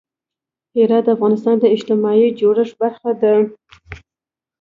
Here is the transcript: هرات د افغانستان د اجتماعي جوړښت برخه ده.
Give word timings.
هرات 0.77 1.03
د 1.05 1.07
افغانستان 1.15 1.55
د 1.59 1.65
اجتماعي 1.75 2.27
جوړښت 2.39 2.75
برخه 2.81 3.11
ده. 3.21 3.33